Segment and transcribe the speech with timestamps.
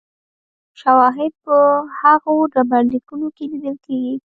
[0.81, 1.55] شواهد په
[1.99, 4.15] هغو ډبرلیکونو کې لیدل کېږي